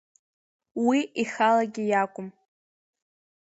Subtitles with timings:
[0.85, 2.29] Уи ихалагьы иакәым.